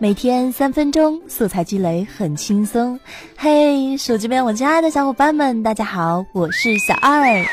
[0.00, 3.00] 每天三分钟，素材积累很轻松。
[3.36, 7.44] 嘿，手机边我亲爱的小伙伴们，大家好，我是小二。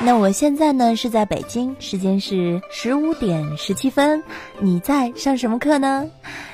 [0.00, 4.22] 那我现在呢是在北京，时间是十五点十七分。
[4.60, 6.08] 你在上什么课呢？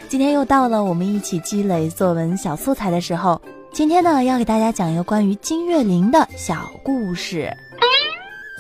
[0.09, 3.43] 今天又到了我们一起积累作文小素材的时候。
[3.73, 7.55] 今天呢要给大家讲一个关于金岳霖的小故事。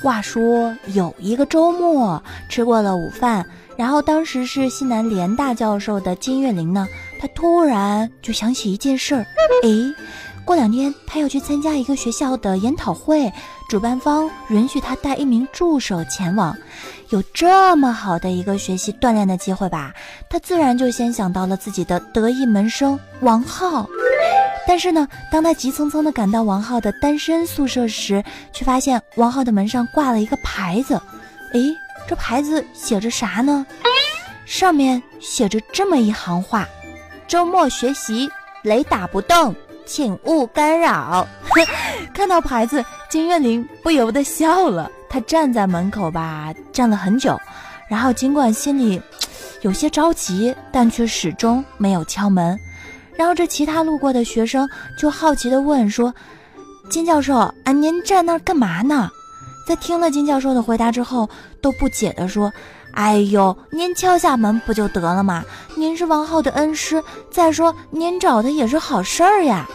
[0.03, 3.47] 话说有一个周末，吃过了午饭。
[3.74, 6.87] 然后当时是西南联大教授的金岳霖呢，
[7.19, 9.25] 他突然就想起一件事儿，
[9.62, 9.95] 诶，
[10.45, 13.33] 过两天他要去参加一个学校的研讨会，
[13.69, 16.55] 主办方允许他带一名助手前往，
[17.09, 19.95] 有这么好的一个学习锻炼的机会吧，
[20.28, 23.89] 他自然就先想到了自己的得意门生王浩。
[24.66, 28.23] 但是呢，当他急匆匆地赶到王浩的单身宿舍时，
[28.53, 31.01] 却发现王浩的门上挂了一个牌子，
[31.55, 31.75] 诶。
[32.09, 33.65] 这牌子写着啥呢？
[34.45, 36.69] 上面写着这么一行话
[37.28, 38.28] ：“周末学习，
[38.62, 39.55] 雷打不动，
[39.86, 41.27] 请勿干扰。
[42.12, 44.91] ”看到牌子，金岳霖不由得笑了。
[45.08, 47.41] 他站在门口吧，站了很久，
[47.89, 49.01] 然后尽管心里
[49.61, 52.58] 有些着急，但却始终没有敲门。
[53.16, 54.68] 然后这其他路过的学生
[54.98, 56.12] 就好奇地问说
[56.91, 59.10] ：“金教授，啊，您站那儿干嘛呢？”
[59.68, 61.28] 在听了金教授的回答之后，
[61.60, 62.52] 都不解地说
[62.94, 65.44] ：“哎呦，您敲下门不就得了吗？
[65.77, 69.66] 您是王浩的恩师，再说您找他也是好事儿呀。”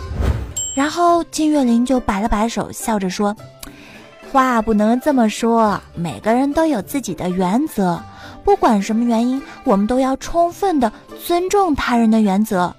[0.76, 3.36] 然后金岳霖就摆了摆手，笑着说
[4.32, 8.00] ：“话不能这么说，每个人都有自己的原则，
[8.44, 10.92] 不管什么原因，我们都要充分的
[11.26, 12.76] 尊重他人的原则。”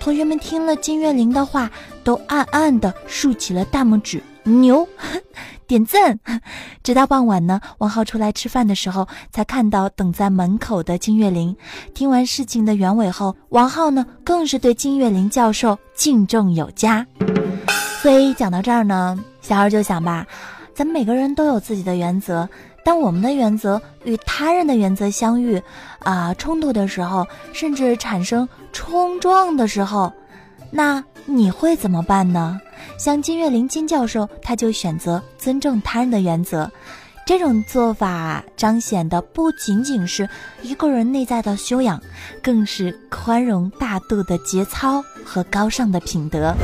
[0.00, 1.70] 同学们听了金岳霖的话，
[2.02, 4.88] 都暗暗的竖起了大拇指，牛。
[5.68, 6.18] 点赞，
[6.82, 11.54] 直到傍晚呢，王浩出来吃饭的时候，才看到等在门口的金岳霖。
[11.92, 17.06] 听完事情的原委后，王浩呢更是对金岳霖教授敬重有加。
[18.00, 20.26] 所以讲到这儿呢，小二就想吧，
[20.72, 22.48] 咱们每个人都有自己的原则，
[22.82, 25.62] 当我们的原则与他人的原则相遇，
[25.98, 30.12] 啊冲突的时候，甚至产生冲撞的时候，
[30.70, 32.60] 那你会怎么办呢？
[32.96, 36.70] 像金岳霖金教授，他就选择尊重他人的原则，
[37.26, 40.28] 这种做法彰显的不仅仅是
[40.62, 42.00] 一个人内在的修养，
[42.40, 46.54] 更是宽容大度的节操和高尚的品德。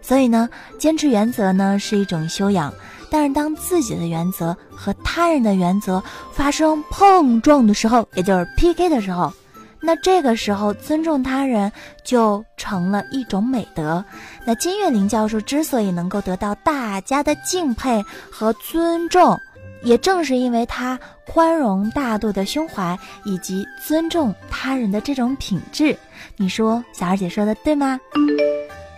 [0.00, 0.48] 所以呢，
[0.78, 2.72] 坚持原则呢是一种修养，
[3.10, 6.00] 但是当自己的原则和他人的原则
[6.32, 9.32] 发生碰撞的时候，也就是 PK 的时候。
[9.80, 11.70] 那这个时候，尊重他人
[12.04, 14.04] 就成了一种美德。
[14.44, 19.38] 那金岳霖教授之所以能够得到大家的敬佩和尊重，
[19.82, 25.96] 也正是因为他宽容大度的胸怀以及尊重他人的这种品质。
[26.36, 27.98] 你说小二姐说的对吗？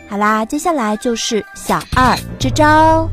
[0.08, 3.08] 好啦，接下来就是小二支招。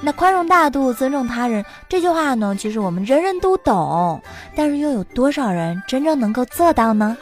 [0.00, 4.22] 那宽容大度、尊重他人这句话呢，其实我们人人都懂，
[4.58, 7.16] 但是又有多少人真正能够做到呢？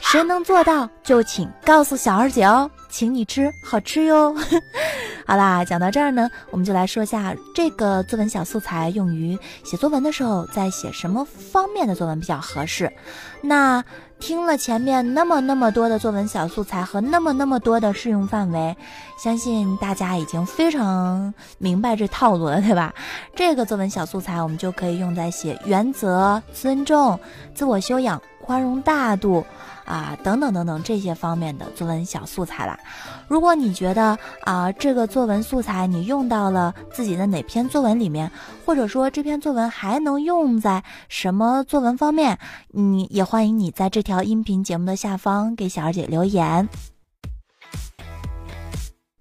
[0.00, 4.34] 谁能做到，就请告诉小二姐哦，请你吃好吃哟。
[5.24, 12.92] 好啦，讲到这儿呢，我们就来说一下这个作文小素材用于写作文的时候，在写什么方面的作文比较合适。
[13.40, 13.84] 那
[14.22, 18.76] 听了前面那么那么多的作文小素材和那么那么多的适用范围，
[19.18, 22.94] 相信大家已经非常明白这套路了，对吧？
[23.34, 27.18] 这个作文小素材我们就可以用在写原则、尊重、
[27.52, 29.44] 自我修养、宽容大度。
[29.84, 32.78] 啊，等等等等这些方面的作文小素材啦。
[33.26, 38.30] 如果你觉得啊，这个作文素材你用到了自己的哪篇作文里面，
[38.64, 42.38] 或者说这篇作文还能用在什么作文方面，
[42.68, 46.68] 你也欢迎你在这条到音频节目的下方给小二姐留言。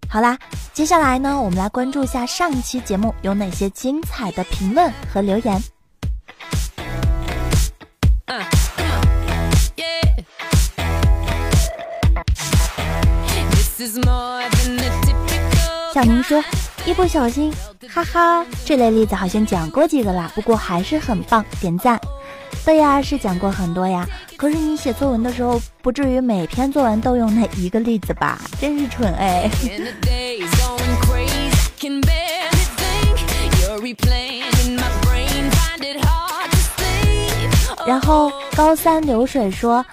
[0.10, 0.38] 好啦，
[0.74, 5.62] 接下来呢，我们来关注一下上期节目有哪些精彩的评论和留言。
[15.94, 16.44] 小明说
[16.86, 17.54] ：“一不小心，
[17.88, 21.98] 哈哈，这类例子好像讲过几个啦，不过还是很棒，点赞。
[22.64, 24.08] 对呀，是讲过很多呀。
[24.38, 28.40] 可是你写作文的时候，不至于每篇作文都用那一个例子吧？
[28.60, 29.50] 真是蠢哎。
[37.86, 39.84] 然后高三流水说：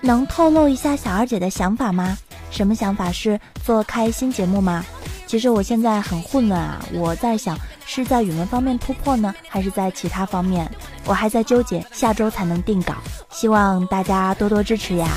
[0.00, 2.16] 能透露一下小二姐的想法吗？”
[2.50, 4.84] 什么想法是做开新节目吗？
[5.26, 10.70] 其其实我现在很混乱啊，我在想是在语文方面突破呢，还是在其他方面？
[11.04, 12.94] 我还在纠结，下周才能定稿，
[13.30, 15.08] 希望大家多多支持呀。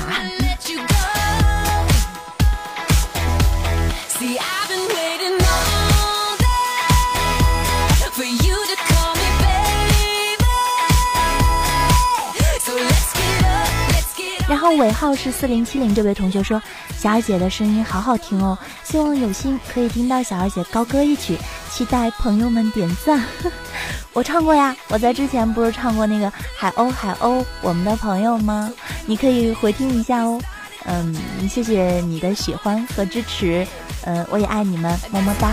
[14.70, 16.60] 尾号是四零七零，这位同学说
[16.98, 21.36] ：“小二姐的声音好好听哦，希望有幸可以听到小二姐高歌一曲，
[21.70, 23.24] 期待朋友们点赞。
[24.12, 28.72] ”我唱过呀，我在之前不是唱过那个海鸥海鸥，我们的朋友吗？
[29.06, 30.40] 你可以回听一下哦。
[30.84, 31.14] 嗯，
[31.48, 33.66] 谢谢你的喜欢和支持，
[34.04, 35.52] 嗯，我也爱你们，么么哒。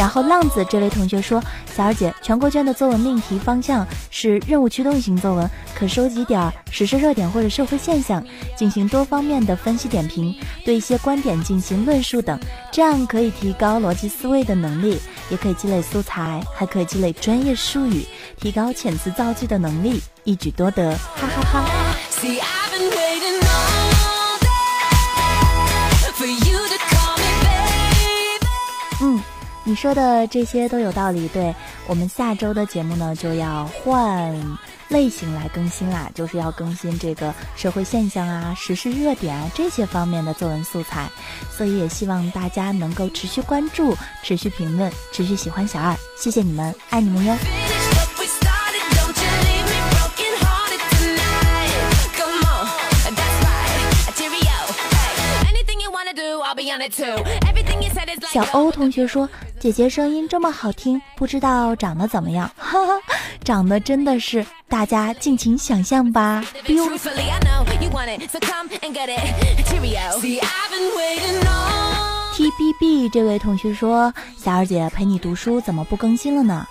[0.00, 1.42] 然后浪子这位同学说
[1.76, 8.24] ：“小二姐，全国卷的作文命题方向是任务驱动型作文，可收集点儿时事热点或者社会现象，
[8.56, 12.40] 进行多方面的分析点评，对一些观点进行论述等，
[12.72, 14.98] 这样可以提高逻辑思维的能力，
[15.28, 18.06] 也可以积累素材，还可以积累专业术语，
[18.40, 21.64] 提高遣词造句的能力，一举多得，哈哈哈。”
[22.10, 22.40] See,
[29.70, 31.54] 你说的这些都有道理，对
[31.86, 34.34] 我们下周的节目呢就要换
[34.88, 41.08] 类型来更新啦，就是要更新这个社会现象啊、时事热点啊这些方面的作文素材，
[41.56, 47.36] 所以也希望大家能够持续关注、持续评论、持续喜欢小二，谢谢你们，爱你们哟。
[58.32, 59.28] 小欧同学说
[59.60, 62.50] ：“姐姐声音这么好听，不知道长得怎么样？
[62.56, 62.94] 哈哈，
[63.44, 66.42] 长得真的是大家尽情想象吧。”
[72.34, 76.66] T B B 这位同学说：“小二姐陪你读书怎么不更新了呢？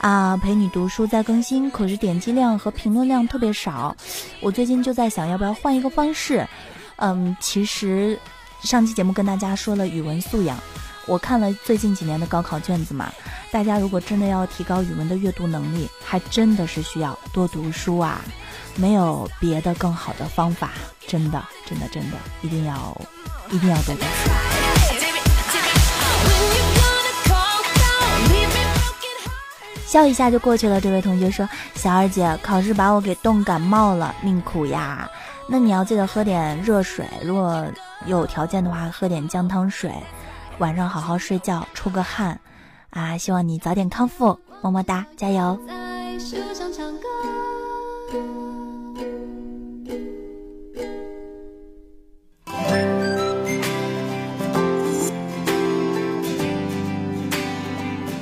[0.00, 3.96] 啊，陪你读书在更新，可是点击量和评论量特别少。
[4.42, 6.46] 我最近就在想，要不要换一个方式？
[6.96, 8.18] 嗯，其实。”
[8.62, 10.56] 上期节目跟大家说了语文素养，
[11.06, 13.12] 我看了最近几年的高考卷子嘛，
[13.52, 18.20] 大家如果真的要提高语文的阅读能力，还真的是需要多读书啊，
[18.76, 20.70] 没有别的更好的方法，
[21.06, 22.96] 真的，真的，真的，一定要，
[23.50, 24.30] 一定要多读书。
[29.86, 30.80] 笑一下就过去了。
[30.80, 35.08] 这位同学说：“小二姐，考试把我给冻感冒了，命苦呀。
[35.46, 37.66] 那你要记得喝点热水，如果……”
[38.06, 39.90] 有条件的话，喝点姜汤水，
[40.58, 42.40] 晚上好好睡觉，出个汗，
[42.90, 43.18] 啊！
[43.18, 45.58] 希望你早点康复，么么哒，加油。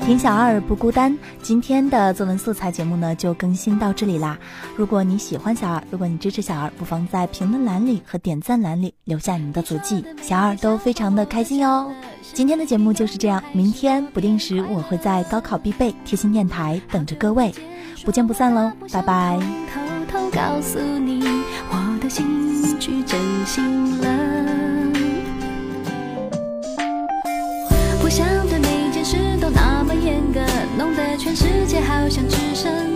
[0.04, 4.36] 听小二不孤单，今天的作文素材节目呢就更新到这里啦。
[4.76, 11.88] 如果你喜欢小二，如果你支持小二，不妨在评论栏里和点赞栏里留下你们的足迹，小二都非常的开心哟。
[12.34, 17.54] 今天的节目就是这样，明天不定时我会在高考必备贴心电台等着各位，
[18.04, 19.38] 不见不散喽，拜拜。
[19.72, 21.22] 偷偷告诉你，
[21.70, 22.26] 我的心
[22.80, 24.11] 去真心了。
[31.22, 32.91] 全世界好像只剩